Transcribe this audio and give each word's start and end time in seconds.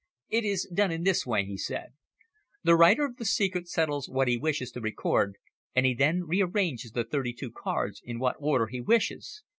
"It 0.29 0.43
is 0.45 0.65
done 0.73 0.89
in 0.91 1.03
this 1.03 1.27
way," 1.27 1.45
he 1.45 1.57
said. 1.59 1.93
"The 2.63 2.73
writer 2.75 3.05
of 3.05 3.17
the 3.17 3.23
secret 3.25 3.67
settles 3.67 4.09
what 4.09 4.27
he 4.27 4.35
wishes 4.35 4.71
to 4.71 4.81
record 4.81 5.35
and 5.75 5.85
he 5.85 5.93
then 5.93 6.23
arranges 6.27 6.93
the 6.93 7.03
thirty 7.03 7.33
two 7.33 7.51
cards 7.51 8.01
in 8.03 8.17
what 8.17 8.37
order 8.39 8.65
he 8.65 8.81
wishes. 8.81 9.43